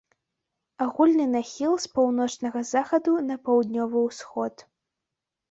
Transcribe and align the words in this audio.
Агульны 0.85 1.27
нахіл 1.33 1.73
з 1.83 1.91
паўночнага 1.97 2.59
захаду 2.71 3.11
на 3.29 3.35
паўднёвы 3.45 3.99
ўсход. 4.09 4.67